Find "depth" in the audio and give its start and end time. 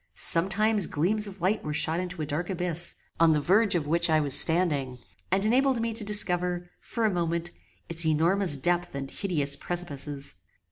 8.57-8.95